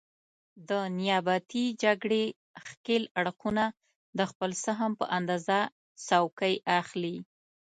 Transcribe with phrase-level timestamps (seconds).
[0.69, 2.23] د نیابتي جګړې
[2.65, 3.65] ښکېل اړخونه
[4.17, 5.59] د خپل سهم په اندازه
[6.07, 7.15] څوکۍ اخلي.